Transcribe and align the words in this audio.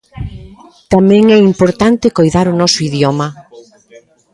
Tamén 0.93 1.23
é 1.37 1.39
importante 1.51 2.13
coidar 2.17 2.45
o 2.53 2.57
noso 2.61 2.79
idioma. 2.89 3.27